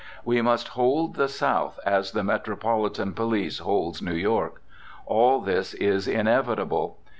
[0.25, 4.63] We must hold the South as the metropolitan police holds New York.
[5.05, 6.97] All this is inevitable.